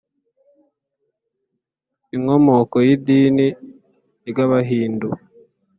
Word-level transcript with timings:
inkomoko 2.15 2.77
y’idini 2.87 3.47
ry’abahindu 4.29 5.09